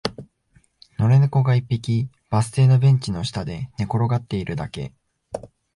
[0.97, 4.93] 野良猫が一匹、バス停のベンチの下で寝転がっているだけ